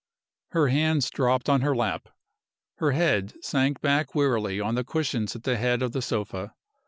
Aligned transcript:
Her 0.53 0.69
hands 0.69 1.11
dropped 1.11 1.47
on 1.47 1.61
her 1.61 1.75
lap; 1.75 2.09
her 2.77 2.93
head 2.93 3.35
sank 3.43 3.81
back 3.81 4.15
wearily 4.15 4.59
on 4.59 4.73
the 4.73 4.83
cushions 4.83 5.35
at 5.35 5.43
the 5.43 5.57
head 5.57 5.83
of 5.83 5.91
the 5.91 6.01
sofa. 6.01 6.55